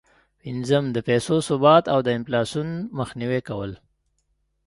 [0.41, 2.67] پنځم: د پیسو ثبات او د انفلاسون
[2.99, 3.71] مخنیوی کول.